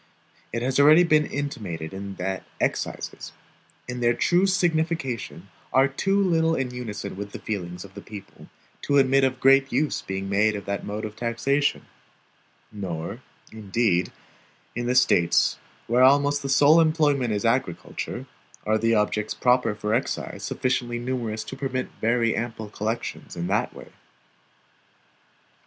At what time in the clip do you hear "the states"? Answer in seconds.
14.87-15.59